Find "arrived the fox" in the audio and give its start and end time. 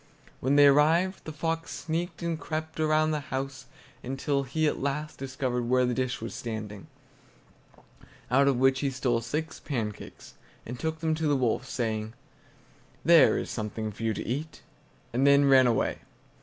0.65-1.69